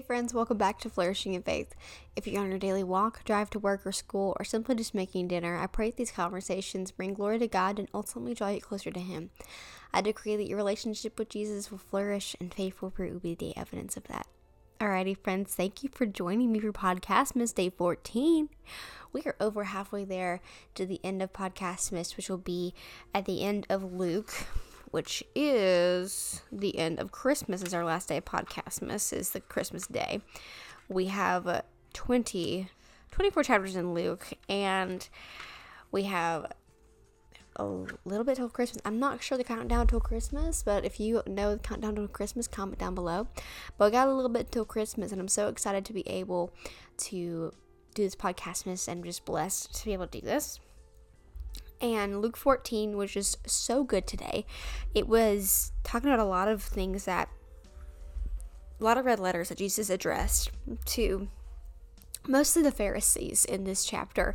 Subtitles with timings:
[0.00, 1.74] Hey, friends, welcome back to Flourishing in Faith.
[2.16, 5.28] If you're on your daily walk, drive to work or school, or simply just making
[5.28, 8.90] dinner, I pray that these conversations bring glory to God and ultimately draw you closer
[8.90, 9.28] to Him.
[9.92, 13.94] I decree that your relationship with Jesus will flourish and fruit will be the evidence
[13.98, 14.26] of that.
[14.80, 18.48] Alrighty, friends, thank you for joining me for Podcastmas Day 14.
[19.12, 20.40] We are over halfway there
[20.76, 22.72] to the end of Podcastmas, which will be
[23.14, 24.46] at the end of Luke
[24.90, 28.82] which is the end of Christmas, is our last day of podcast.
[28.82, 30.20] Miss is the Christmas day.
[30.88, 31.62] We have uh,
[31.92, 32.68] 20,
[33.10, 35.08] 24 chapters in Luke, and
[35.92, 36.52] we have
[37.56, 37.64] a
[38.04, 38.82] little bit till Christmas.
[38.84, 42.48] I'm not sure the countdown till Christmas, but if you know the countdown till Christmas,
[42.48, 43.28] comment down below.
[43.78, 46.52] But we got a little bit till Christmas, and I'm so excited to be able
[46.98, 47.52] to
[47.94, 50.60] do this podcast, Miss, and just blessed to be able to do this.
[51.80, 54.44] And Luke 14 was just so good today.
[54.94, 57.28] It was talking about a lot of things that,
[58.80, 60.50] a lot of red letters that Jesus addressed
[60.86, 61.28] to
[62.26, 64.34] mostly the Pharisees in this chapter.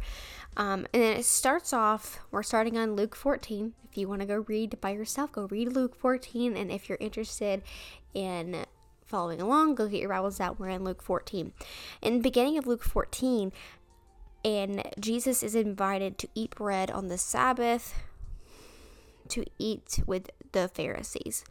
[0.58, 3.74] Um, and then it starts off, we're starting on Luke 14.
[3.90, 6.56] If you want to go read by yourself, go read Luke 14.
[6.56, 7.62] And if you're interested
[8.14, 8.66] in
[9.06, 10.60] following along, go get your Bibles out.
[10.60, 11.54] We're in Luke 14.
[12.02, 13.52] In the beginning of Luke 14,
[14.46, 17.96] and Jesus is invited to eat bread on the Sabbath
[19.30, 21.44] to eat with the Pharisees.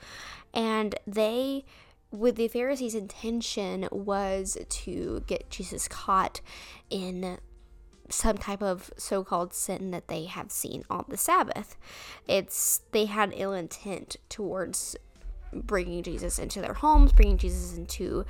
[0.54, 1.64] And they
[2.12, 6.40] with the Pharisees' intention was to get Jesus caught
[6.88, 7.38] in
[8.08, 11.76] some type of so-called sin that they have seen on the Sabbath.
[12.28, 14.94] It's they had ill intent towards
[15.54, 18.24] bringing Jesus into their homes, bringing Jesus into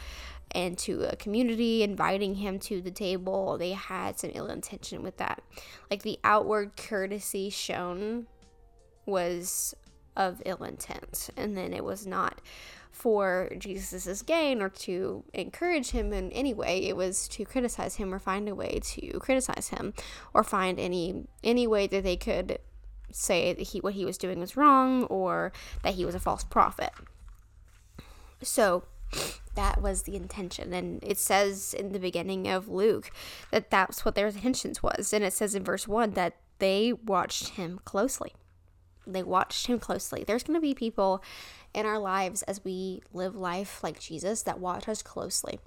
[0.53, 3.59] and to a community, inviting him to the table.
[3.59, 5.43] They had some ill intention with that.
[5.91, 8.27] Like the outward courtesy shown
[9.07, 9.75] was
[10.17, 12.41] of ill intent, and then it was not
[12.93, 16.87] for Jesus's gain or to encourage him in any way.
[16.87, 19.95] It was to criticize him or find a way to criticize him
[20.33, 22.59] or find any any way that they could
[23.11, 25.53] say that he what he was doing was wrong or
[25.83, 26.93] that he was a false prophet.
[28.45, 28.85] So
[29.55, 33.11] that was the intention and it says in the beginning of luke
[33.53, 37.51] that that's what their intentions was and it says in verse 1 that they watched
[37.51, 38.33] him closely.
[39.07, 40.25] They watched him closely.
[40.25, 41.23] There's going to be people
[41.75, 45.59] in our lives as we live life like jesus that watch us closely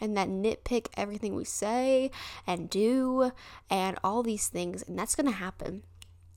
[0.00, 2.10] and that nitpick everything we say
[2.46, 3.30] and do
[3.70, 5.84] and all these things and that's going to happen.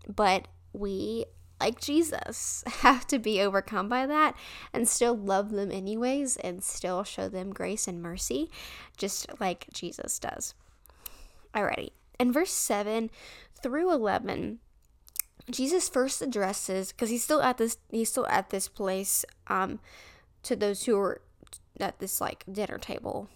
[0.08, 1.26] But we
[1.60, 4.36] like Jesus, have to be overcome by that
[4.74, 8.50] and still love them anyways and still show them grace and mercy,
[8.98, 10.54] just like Jesus does.
[11.54, 11.92] Alrighty.
[12.20, 13.10] In verse 7
[13.62, 14.60] through 11,
[15.50, 19.80] Jesus first addresses, because he's still at this, he's still at this place, um,
[20.44, 21.22] to those who are
[21.80, 23.30] at this like dinner table.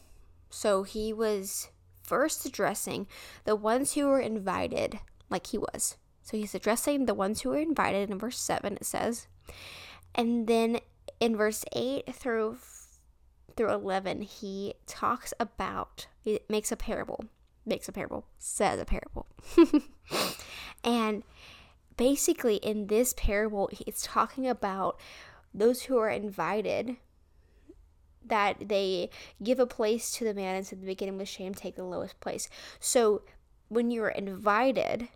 [0.50, 1.70] So he was
[2.02, 3.08] first addressing
[3.46, 5.98] the ones who were invited, like he was,
[6.30, 9.26] so he's addressing the ones who were invited in verse 7, it says.
[10.14, 10.80] And then
[11.20, 12.58] in verse 8 through
[13.58, 17.26] through 11, he talks about, he makes a parable,
[17.66, 19.26] makes a parable, says a parable.
[20.84, 21.24] and
[21.98, 25.00] basically, in this parable, it's talking about
[25.52, 26.98] those who are invited
[28.24, 29.10] that they
[29.42, 32.20] give a place to the man and said the beginning with shame take the lowest
[32.20, 33.24] place so
[33.70, 35.08] when you're invited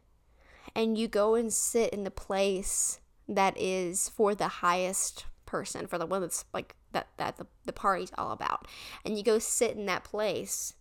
[0.76, 5.98] and you go and sit in the place that is for the highest person, for
[5.98, 8.68] the one that's like that that the, the party's all about.
[9.06, 10.74] And you go sit in that place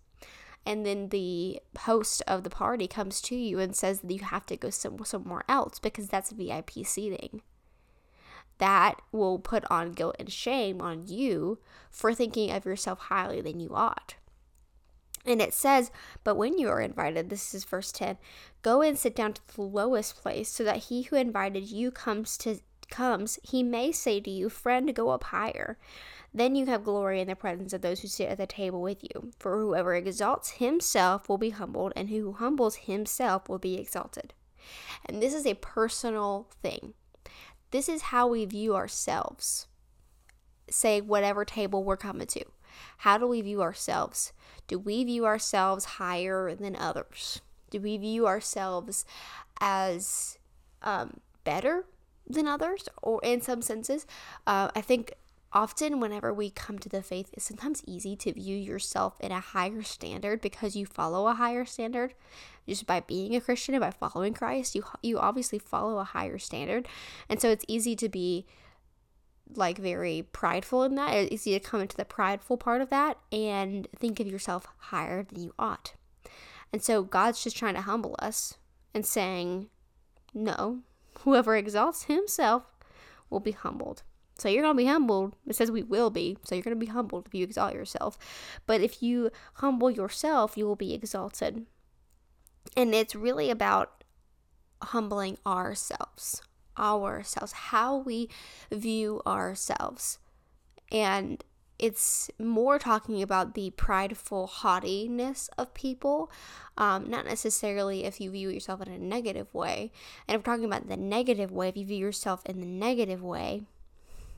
[0.64, 4.46] and then the host of the party comes to you and says that you have
[4.46, 7.42] to go some, somewhere else because that's VIP seating.
[8.58, 11.58] That will put on guilt and shame on you
[11.90, 14.14] for thinking of yourself highly than you ought.
[15.24, 15.90] And it says,
[16.24, 18.18] But when you are invited, this is verse 10,
[18.62, 22.36] go and sit down to the lowest place, so that he who invited you comes
[22.38, 22.60] to
[22.92, 25.78] comes, he may say to you, Friend, go up higher.
[26.34, 29.02] Then you have glory in the presence of those who sit at the table with
[29.02, 29.32] you.
[29.38, 34.34] For whoever exalts himself will be humbled, and who humbles himself will be exalted.
[35.04, 36.94] And this is a personal thing.
[37.70, 39.66] This is how we view ourselves.
[40.70, 42.44] Say, whatever table we're coming to.
[42.98, 44.32] How do we view ourselves?
[44.68, 47.40] Do we view ourselves higher than others?
[47.70, 49.04] Do we view ourselves
[49.60, 50.38] as
[50.82, 51.84] um, better
[52.28, 54.06] than others, or in some senses?
[54.46, 55.14] Uh, I think
[55.52, 59.40] often whenever we come to the faith it's sometimes easy to view yourself in a
[59.40, 62.14] higher standard because you follow a higher standard
[62.66, 66.38] just by being a christian and by following christ you you obviously follow a higher
[66.38, 66.88] standard
[67.28, 68.46] and so it's easy to be
[69.54, 71.14] like very prideful in that.
[71.14, 75.22] It's easy to come into the prideful part of that and think of yourself higher
[75.22, 75.94] than you ought.
[76.72, 78.54] And so God's just trying to humble us
[78.94, 79.68] and saying,
[80.32, 80.80] no,
[81.20, 82.64] whoever exalts himself
[83.28, 84.02] will be humbled.
[84.38, 85.36] So you're going to be humbled.
[85.46, 86.38] It says we will be.
[86.44, 88.18] So you're going to be humbled if you exalt yourself.
[88.66, 91.66] But if you humble yourself, you will be exalted.
[92.76, 94.04] And it's really about
[94.82, 96.42] humbling ourselves,
[96.78, 98.28] ourselves, how we
[98.70, 100.18] view ourselves.
[100.90, 101.42] And
[101.78, 106.30] it's more talking about the prideful haughtiness of people,
[106.76, 109.90] um, not necessarily if you view yourself in a negative way.
[110.28, 113.22] And if we're talking about the negative way, if you view yourself in the negative
[113.22, 113.62] way,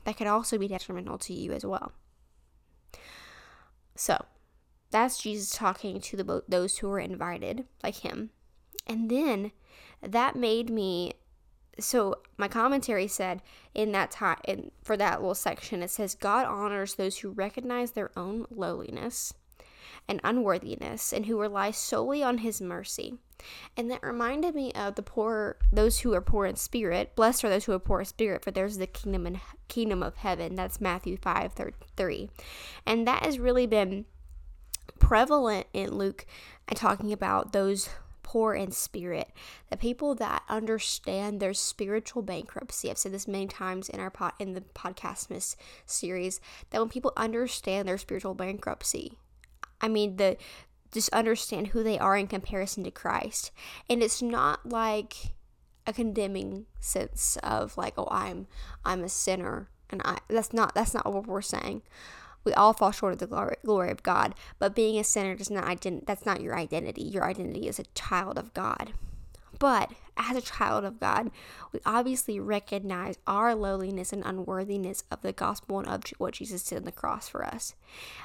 [0.05, 1.91] that could also be detrimental to you as well.
[3.95, 4.25] So,
[4.89, 8.31] that's Jesus talking to the those who were invited, like him.
[8.87, 9.51] And then
[10.01, 11.13] that made me
[11.79, 13.41] so my commentary said
[13.73, 17.91] in that time in, for that little section it says god honors those who recognize
[17.91, 19.33] their own lowliness
[20.07, 23.15] and unworthiness and who rely solely on his mercy.
[23.75, 27.15] And that reminded me of the poor those who are poor in spirit.
[27.15, 30.17] Blessed are those who are poor in spirit for there's the kingdom and kingdom of
[30.17, 30.55] heaven.
[30.55, 31.53] That's matthew 5
[31.97, 32.29] 3
[32.85, 34.05] and that has really been
[34.99, 36.25] prevalent in luke
[36.67, 37.89] and talking about those
[38.25, 39.29] poor in spirit,
[39.69, 42.89] the people that understand their spiritual bankruptcy.
[42.89, 45.55] I've said this many times in our pod, in the podcast
[45.85, 46.41] series
[46.71, 49.19] that when people understand their spiritual bankruptcy,
[49.79, 50.37] I mean the
[50.91, 53.51] just understand who they are in comparison to Christ,
[53.87, 55.35] and it's not like
[55.85, 58.47] a condemning sense of like oh I'm
[58.83, 61.83] I'm a sinner and I that's not that's not what we're saying.
[62.45, 65.65] We all fall short of the glory, of God, but being a sinner does not
[65.65, 67.01] ident- that's not your identity.
[67.01, 68.93] Your identity is a child of God.
[69.59, 71.31] But as a child of God,
[71.71, 76.77] we obviously recognize our lowliness and unworthiness of the gospel and of what Jesus did
[76.77, 77.75] on the cross for us.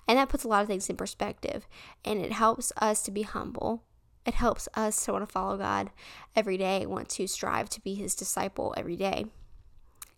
[0.06, 1.66] And that puts a lot of things in perspective.
[2.04, 3.82] And it helps us to be humble.
[4.26, 5.90] It helps us to want to follow God
[6.36, 9.26] every day, want to strive to be his disciple every day.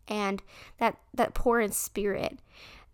[0.08, 0.42] And
[0.78, 2.38] that, that poor in spirit,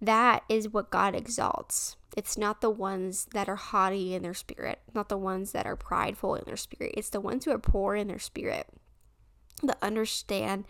[0.00, 1.96] that is what God exalts.
[2.16, 5.76] It's not the ones that are haughty in their spirit, not the ones that are
[5.76, 6.94] prideful in their spirit.
[6.96, 8.68] It's the ones who are poor in their spirit
[9.62, 10.64] that understand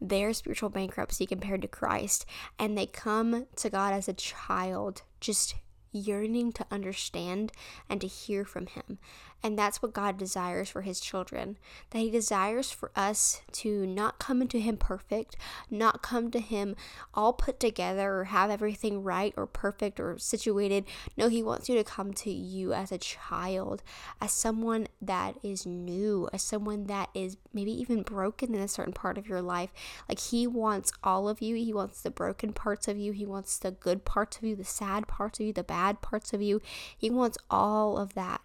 [0.00, 2.24] their spiritual bankruptcy compared to Christ
[2.58, 5.56] and they come to God as a child, just
[5.92, 7.52] yearning to understand
[7.88, 8.98] and to hear from Him.
[9.42, 11.56] And that's what God desires for His children.
[11.90, 15.36] That He desires for us to not come into Him perfect,
[15.70, 16.76] not come to Him
[17.14, 20.84] all put together or have everything right or perfect or situated.
[21.16, 23.82] No, He wants you to come to you as a child,
[24.20, 28.92] as someone that is new, as someone that is maybe even broken in a certain
[28.92, 29.72] part of your life.
[30.08, 31.56] Like He wants all of you.
[31.56, 33.12] He wants the broken parts of you.
[33.12, 36.34] He wants the good parts of you, the sad parts of you, the bad parts
[36.34, 36.60] of you.
[36.96, 38.42] He wants all of that.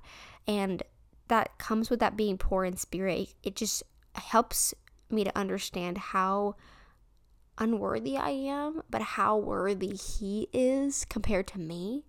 [0.47, 0.83] And
[1.27, 3.33] that comes with that being poor in spirit.
[3.43, 3.83] It just
[4.13, 4.73] helps
[5.09, 6.55] me to understand how
[7.57, 12.05] unworthy I am, but how worthy he is compared to me.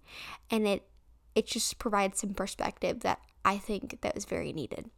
[0.51, 0.89] And it
[1.35, 4.91] it just provides some perspective that I think that is very needed.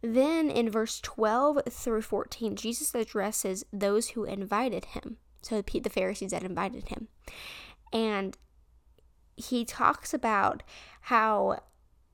[0.00, 5.18] Then in verse 12 through 14, Jesus addresses those who invited him.
[5.42, 7.08] So the Pharisees that invited him.
[7.92, 8.36] And
[9.36, 10.62] he talks about
[11.02, 11.60] how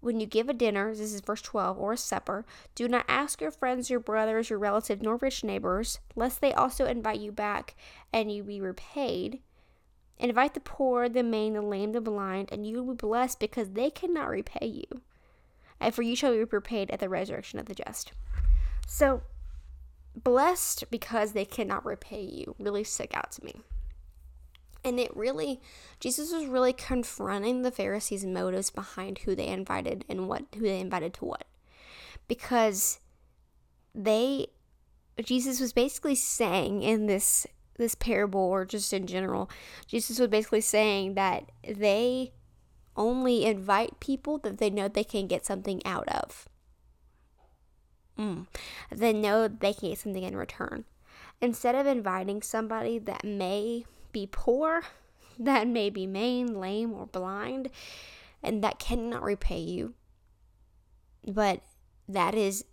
[0.03, 2.45] when you give a dinner, this is verse 12, or a supper,
[2.75, 6.87] do not ask your friends, your brothers, your relatives, nor rich neighbors, lest they also
[6.87, 7.77] invite you back
[8.13, 9.39] and you be repaid.
[10.19, 13.71] Invite the poor, the maimed, the lame, the blind, and you will be blessed because
[13.71, 15.03] they cannot repay you.
[15.81, 18.13] And for you shall be repaid at the resurrection of the just.
[18.89, 19.23] So,
[20.17, 23.63] blessed because they cannot repay you really stuck out to me.
[24.85, 25.61] And it really,
[26.01, 30.81] Jesus was really confronting the Pharisees' motives behind who they invited and what, who they
[30.81, 31.45] invited to what.
[32.27, 32.99] Because
[33.95, 34.49] they,
[35.23, 37.47] Jesus was basically saying in this,
[37.77, 39.49] this parable or just in general,
[39.87, 42.33] Jesus was basically saying that they
[42.97, 46.49] only invite people that they know they can get something out of.
[48.19, 48.47] Mm.
[48.91, 50.85] They know they can get something in return.
[51.41, 54.83] Instead of inviting somebody that may be poor,
[55.39, 57.69] that may be maimed, lame, or blind,
[58.43, 59.95] and that cannot repay you.
[61.27, 61.63] But
[62.09, 62.65] that is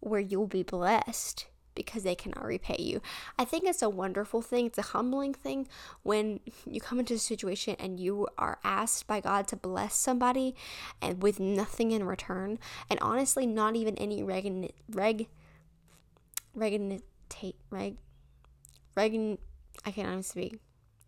[0.00, 3.00] where you'll be blessed because they cannot repay you.
[3.38, 4.66] I think it's a wonderful thing.
[4.66, 5.68] It's a humbling thing
[6.02, 10.56] when you come into a situation and you are asked by God to bless somebody
[11.00, 12.58] and with nothing in return,
[12.90, 15.28] and honestly, not even any reg reg
[16.54, 17.02] reg
[17.70, 17.96] reg
[18.94, 19.38] reg
[19.84, 20.60] I can't even speak.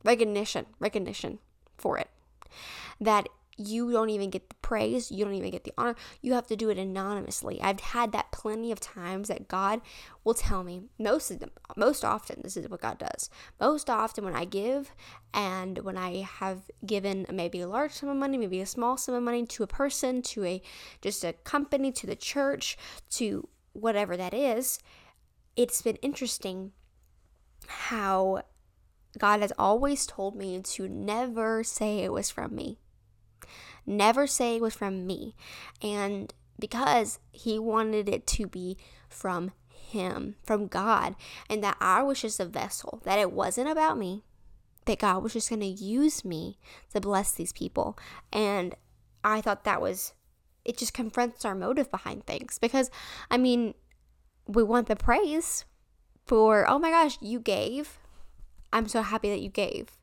[0.04, 1.38] Recognition, recognition
[1.76, 2.08] for it.
[3.00, 3.28] That
[3.58, 5.96] you don't even get the praise, you don't even get the honor.
[6.22, 7.60] You have to do it anonymously.
[7.60, 9.80] I've had that plenty of times that God
[10.22, 13.28] will tell me most of them, most often this is what God does.
[13.60, 14.92] Most often when I give
[15.34, 19.16] and when I have given maybe a large sum of money, maybe a small sum
[19.16, 20.62] of money to a person, to a
[21.02, 22.78] just a company, to the church,
[23.10, 24.78] to whatever that is,
[25.56, 26.70] it's been interesting
[27.66, 28.42] how
[29.16, 32.78] God has always told me to never say it was from me.
[33.86, 35.34] Never say it was from me.
[35.80, 38.76] And because He wanted it to be
[39.08, 41.14] from Him, from God,
[41.48, 44.24] and that I was just a vessel, that it wasn't about me,
[44.84, 46.58] that God was just going to use me
[46.92, 47.98] to bless these people.
[48.32, 48.74] And
[49.24, 50.12] I thought that was,
[50.64, 52.58] it just confronts our motive behind things.
[52.58, 52.90] Because,
[53.30, 53.74] I mean,
[54.46, 55.64] we want the praise
[56.26, 57.98] for, oh my gosh, you gave.
[58.72, 59.98] I'm so happy that you gave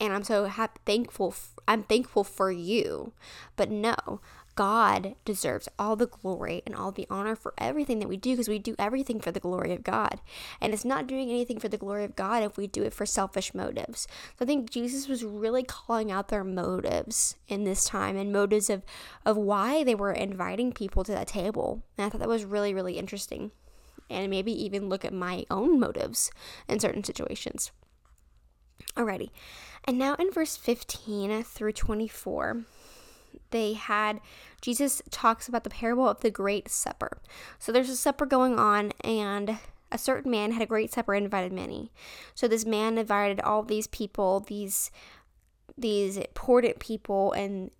[0.00, 1.28] and I'm so happy, thankful.
[1.28, 3.12] F- I'm thankful for you.
[3.56, 4.20] But no,
[4.54, 8.48] God deserves all the glory and all the honor for everything that we do because
[8.48, 10.20] we do everything for the glory of God.
[10.60, 13.06] And it's not doing anything for the glory of God if we do it for
[13.06, 14.08] selfish motives.
[14.38, 18.70] So I think Jesus was really calling out their motives in this time and motives
[18.70, 18.82] of,
[19.26, 21.82] of why they were inviting people to that table.
[21.98, 23.50] And I thought that was really, really interesting.
[24.10, 26.30] And maybe even look at my own motives
[26.68, 27.70] in certain situations.
[28.96, 29.30] Alrighty.
[29.84, 32.64] And now in verse 15 through 24,
[33.50, 34.20] they had
[34.60, 37.18] Jesus talks about the parable of the great supper.
[37.58, 39.58] So there's a supper going on and
[39.92, 41.90] a certain man had a great supper and invited many.
[42.34, 44.90] So this man invited all these people, these
[45.78, 47.70] these important people and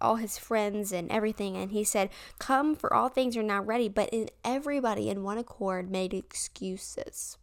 [0.00, 3.88] all his friends and everything and he said, "Come for all things are now ready."
[3.88, 7.38] But in everybody in one accord made excuses.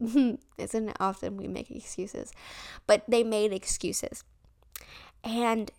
[0.00, 2.32] Isn't it often we make excuses?
[2.86, 4.24] But they made excuses.
[5.22, 5.70] And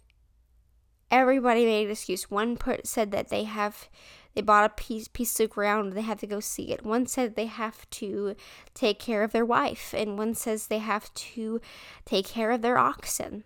[1.09, 2.29] everybody made an excuse.
[2.29, 3.89] One put, said that they have
[4.33, 6.85] they bought a piece piece of ground they have to go see it.
[6.85, 8.35] One said they have to
[8.73, 11.59] take care of their wife, and one says they have to
[12.05, 13.43] take care of their oxen.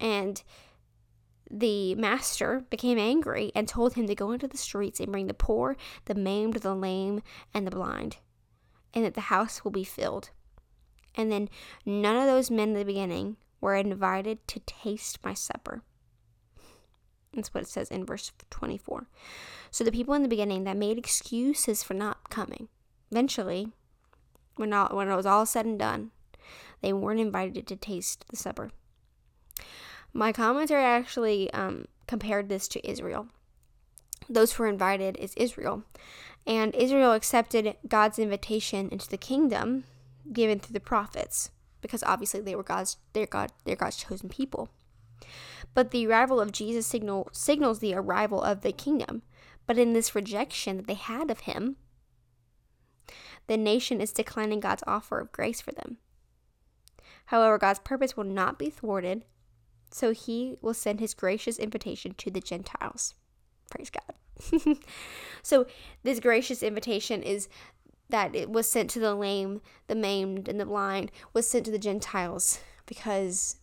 [0.00, 0.42] And
[1.50, 5.34] the master became angry and told him to go into the streets and bring the
[5.34, 7.22] poor, the maimed, the lame,
[7.54, 8.18] and the blind
[8.94, 10.30] and that the house will be filled.
[11.14, 11.48] And then
[11.84, 15.82] none of those men in the beginning were invited to taste my supper.
[17.34, 19.06] That's what it says in verse 24.
[19.70, 22.68] So the people in the beginning that made excuses for not coming,
[23.10, 23.68] eventually,
[24.56, 26.10] when, all, when it was all said and done,
[26.80, 28.70] they weren't invited to taste the supper.
[30.12, 33.28] My commentary actually um, compared this to Israel.
[34.28, 35.84] Those who were invited is Israel.
[36.46, 39.84] And Israel accepted God's invitation into the kingdom
[40.32, 41.50] given through the prophets,
[41.80, 44.68] because obviously they were God's they're God they're God's chosen people.
[45.74, 49.22] But the arrival of Jesus signal signals the arrival of the kingdom.
[49.66, 51.76] But in this rejection that they had of him,
[53.46, 55.98] the nation is declining God's offer of grace for them.
[57.26, 59.24] However, God's purpose will not be thwarted,
[59.90, 63.14] so he will send his gracious invitation to the Gentiles.
[63.70, 64.78] Praise God.
[65.42, 65.66] so
[66.02, 67.48] this gracious invitation is
[68.08, 71.70] that it was sent to the lame, the maimed, and the blind was sent to
[71.70, 73.56] the Gentiles because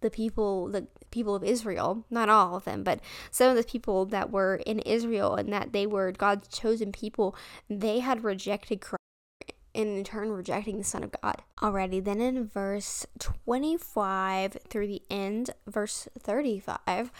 [0.00, 4.06] the people, the people of Israel, not all of them, but some of the people
[4.06, 7.34] that were in Israel and that they were God's chosen people,
[7.68, 8.95] they had rejected Christ
[9.76, 15.02] and in turn rejecting the Son of God Alrighty, Then in verse 25 through the
[15.10, 17.10] end, verse 35,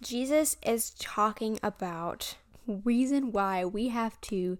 [0.00, 4.58] Jesus is talking about reason why we have to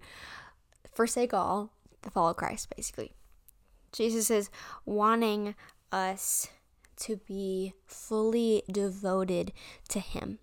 [0.93, 1.71] forsake all
[2.01, 3.13] to follow Christ, basically.
[3.91, 4.49] Jesus is
[4.85, 5.55] wanting
[5.91, 6.49] us
[6.97, 9.53] to be fully devoted
[9.89, 10.39] to Him,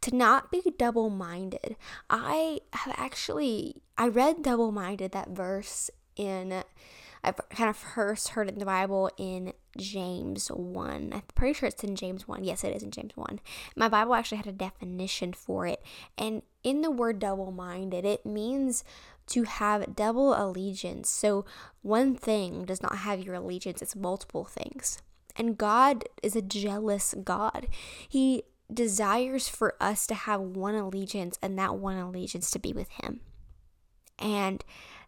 [0.00, 1.76] to not be double minded.
[2.10, 6.62] I have actually, I read double minded, that verse in
[7.24, 11.12] I've kind of first heard it in the Bible in James 1.
[11.12, 12.42] I'm pretty sure it's in James 1.
[12.42, 13.38] Yes, it is in James 1.
[13.76, 15.82] My Bible actually had a definition for it.
[16.18, 18.82] And in the word double minded, it means
[19.28, 21.08] to have double allegiance.
[21.08, 21.44] So
[21.82, 25.00] one thing does not have your allegiance, it's multiple things.
[25.36, 27.68] And God is a jealous God.
[28.08, 28.42] He
[28.72, 33.20] desires for us to have one allegiance and that one allegiance to be with Him.
[34.18, 34.64] And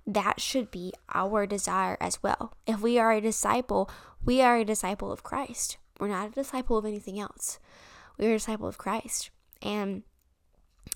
[0.07, 2.55] that should be our desire as well.
[2.67, 3.91] If we are a disciple,
[4.25, 5.79] we are a disciple of Christ.
[5.99, 7.59] We're not a disciple of anything else.
[8.19, 9.31] We are a disciple of Christ.
[9.63, 10.03] And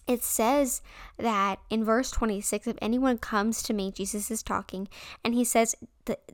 [0.06, 0.82] it says
[1.18, 4.88] that in verse 26 if anyone comes to me jesus is talking
[5.24, 5.74] and he says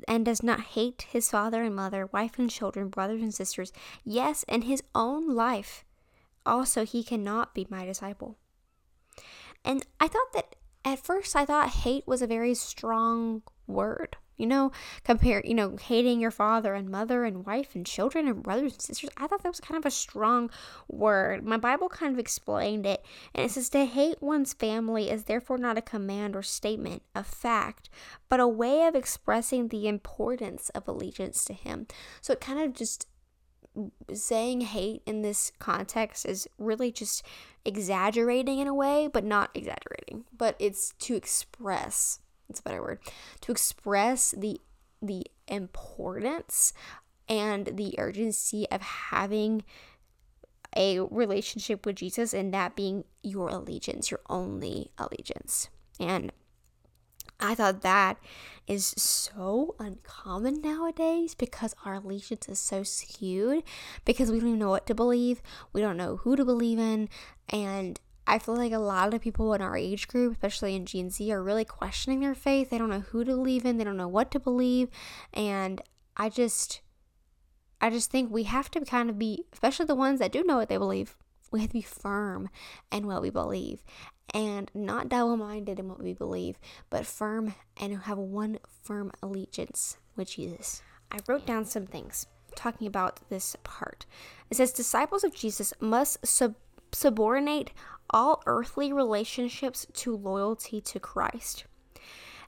[0.06, 3.72] and does not hate his father and mother wife and children brothers and sisters
[4.04, 5.84] yes and his own life
[6.46, 8.36] also he cannot be my disciple
[9.64, 14.46] and i thought that at first i thought hate was a very strong word you
[14.46, 14.72] know,
[15.04, 18.82] compare, you know, hating your father and mother and wife and children and brothers and
[18.82, 19.10] sisters.
[19.16, 20.50] I thought that was kind of a strong
[20.88, 21.44] word.
[21.44, 23.04] My Bible kind of explained it.
[23.34, 27.22] And it says to hate one's family is therefore not a command or statement, a
[27.22, 27.88] fact,
[28.28, 31.86] but a way of expressing the importance of allegiance to Him.
[32.20, 33.06] So it kind of just
[34.12, 37.24] saying hate in this context is really just
[37.64, 43.00] exaggerating in a way, but not exaggerating, but it's to express, it's a better word
[43.42, 44.60] to express the
[45.02, 46.72] the importance
[47.28, 49.62] and the urgency of having
[50.76, 55.68] a relationship with Jesus and that being your allegiance, your only allegiance.
[56.00, 56.32] And
[57.44, 58.18] I thought that
[58.66, 63.62] is so uncommon nowadays because our allegiance is so skewed
[64.04, 67.08] because we don't even know what to believe, we don't know who to believe in,
[67.50, 71.10] and I feel like a lot of people in our age group, especially in Gen
[71.10, 72.70] Z, are really questioning their faith.
[72.70, 74.88] They don't know who to believe in, they don't know what to believe.
[75.34, 75.82] And
[76.16, 76.80] I just
[77.80, 80.56] I just think we have to kind of be, especially the ones that do know
[80.56, 81.16] what they believe,
[81.50, 82.48] we have to be firm
[82.90, 83.84] in what we believe
[84.34, 86.58] and not double minded in what we believe,
[86.90, 90.82] but firm and have one firm allegiance with Jesus.
[91.10, 92.26] I wrote down some things
[92.56, 94.04] talking about this part.
[94.50, 96.56] It says disciples of Jesus must sub-
[96.92, 97.70] subordinate
[98.10, 101.64] all earthly relationships to loyalty to Christ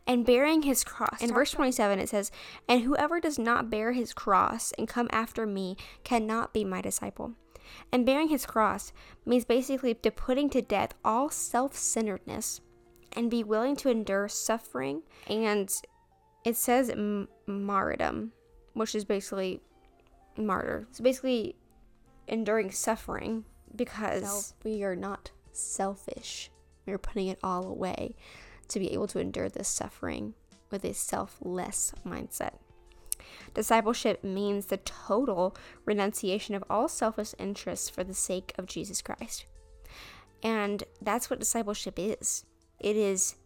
[0.07, 1.21] and bearing his cross.
[1.21, 2.31] In verse 27, it says,
[2.69, 7.33] And whoever does not bear his cross and come after me cannot be my disciple.
[7.93, 8.93] And bearing his cross
[9.25, 12.61] means basically to putting to death all self centeredness
[13.13, 15.03] and be willing to endure suffering.
[15.27, 15.71] And
[16.45, 16.93] it says
[17.47, 18.33] martyrdom,
[18.75, 19.61] which is basically
[20.37, 20.87] martyr.
[20.91, 21.57] It's basically
[22.29, 23.45] enduring suffering
[23.75, 26.51] because we are not selfish.
[26.87, 28.15] We are putting it all away
[28.69, 30.35] to be able to endure this suffering
[30.71, 32.55] with a selfless mindset.
[33.55, 39.47] Discipleship means the total renunciation of all selfish interests for the sake of Jesus Christ.
[40.43, 42.45] And that's what discipleship is
[42.79, 43.37] it is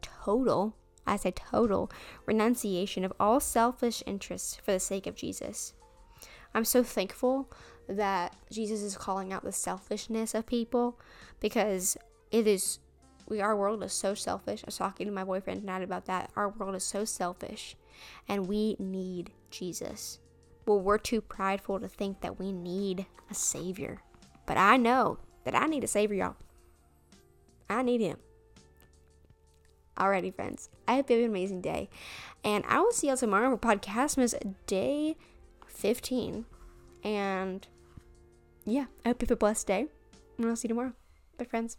[0.00, 0.74] total,
[1.06, 1.90] I say total,
[2.26, 5.74] renunciation of all selfish interests for the sake of Jesus.
[6.54, 7.50] I'm so thankful
[7.88, 10.98] that Jesus is calling out the selfishness of people
[11.40, 11.96] because
[12.30, 12.78] it is
[13.28, 14.62] we our world is so selfish.
[14.64, 16.30] I was talking to my boyfriend tonight about that.
[16.34, 17.76] Our world is so selfish
[18.28, 20.18] and we need Jesus.
[20.66, 24.02] Well, we're too prideful to think that we need a savior.
[24.46, 26.36] But I know that I need a savior, y'all.
[27.70, 28.18] I need him.
[29.96, 30.70] Alrighty, friends.
[30.86, 31.88] I hope you have an amazing day.
[32.44, 35.16] And I will see y'all tomorrow for Podcastmas Day
[35.66, 36.44] 15.
[37.02, 37.66] And
[38.64, 39.86] yeah, I hope you have a blessed day.
[40.36, 40.92] And I'll see you tomorrow.
[41.36, 41.78] Bye, friends.